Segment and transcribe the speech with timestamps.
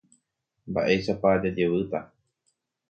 [0.69, 1.99] Mba'éichapa jajevýta.